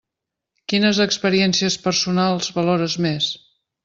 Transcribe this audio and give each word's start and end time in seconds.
Quines 0.71 1.01
experiències 1.03 1.77
personals 1.83 2.49
valores 2.57 2.97
més? 3.07 3.29